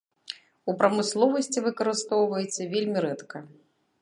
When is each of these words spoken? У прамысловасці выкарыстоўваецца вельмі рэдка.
У 0.71 0.73
прамысловасці 0.79 1.63
выкарыстоўваецца 1.67 2.61
вельмі 2.73 2.99
рэдка. 3.07 3.45